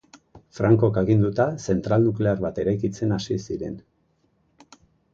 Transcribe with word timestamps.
Frankok 0.59 0.97
aginduta, 1.01 1.45
zentral 1.67 2.03
nuklear 2.09 2.43
bat 2.49 2.65
eraikitzen 2.65 3.17
hasi 3.19 3.41
ziren. 3.47 3.81